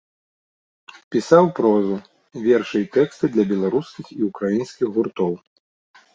[1.15, 1.95] Пісаў прозу,
[2.47, 5.33] вершы і тэксты для беларускіх і ўкраінскіх гуртоў.